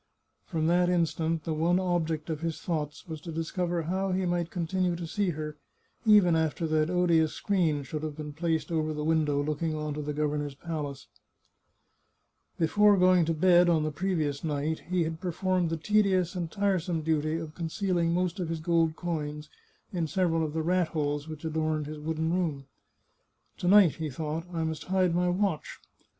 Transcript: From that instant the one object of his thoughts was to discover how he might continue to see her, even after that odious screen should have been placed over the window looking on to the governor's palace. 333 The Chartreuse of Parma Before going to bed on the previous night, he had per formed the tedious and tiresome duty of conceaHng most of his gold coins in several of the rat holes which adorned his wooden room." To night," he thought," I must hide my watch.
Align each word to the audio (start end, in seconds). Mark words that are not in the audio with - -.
From 0.47 0.65
that 0.65 0.89
instant 0.89 1.43
the 1.43 1.53
one 1.53 1.79
object 1.79 2.31
of 2.31 2.41
his 2.41 2.59
thoughts 2.59 3.07
was 3.07 3.21
to 3.21 3.31
discover 3.31 3.83
how 3.83 4.11
he 4.11 4.25
might 4.25 4.49
continue 4.49 4.95
to 4.95 5.05
see 5.05 5.29
her, 5.29 5.57
even 6.07 6.35
after 6.35 6.65
that 6.65 6.89
odious 6.89 7.33
screen 7.33 7.83
should 7.83 8.01
have 8.01 8.17
been 8.17 8.33
placed 8.33 8.71
over 8.71 8.95
the 8.95 9.03
window 9.03 9.43
looking 9.43 9.75
on 9.75 9.93
to 9.93 10.01
the 10.01 10.11
governor's 10.11 10.55
palace. 10.55 11.05
333 12.57 12.57
The 12.57 12.67
Chartreuse 12.67 12.71
of 12.71 12.77
Parma 12.79 12.97
Before 12.97 12.97
going 12.97 13.25
to 13.25 13.69
bed 13.69 13.69
on 13.69 13.83
the 13.83 13.91
previous 13.91 14.43
night, 14.43 14.79
he 14.89 15.03
had 15.03 15.21
per 15.21 15.31
formed 15.31 15.69
the 15.69 15.77
tedious 15.77 16.33
and 16.33 16.49
tiresome 16.49 17.03
duty 17.03 17.37
of 17.37 17.53
conceaHng 17.53 18.09
most 18.11 18.39
of 18.39 18.49
his 18.49 18.59
gold 18.59 18.95
coins 18.95 19.49
in 19.93 20.07
several 20.07 20.43
of 20.43 20.53
the 20.53 20.63
rat 20.63 20.87
holes 20.87 21.27
which 21.27 21.45
adorned 21.45 21.85
his 21.85 21.99
wooden 21.99 22.33
room." 22.33 22.65
To 23.59 23.67
night," 23.67 23.97
he 23.97 24.09
thought," 24.09 24.45
I 24.51 24.63
must 24.63 24.85
hide 24.85 25.13
my 25.13 25.29
watch. 25.29 25.77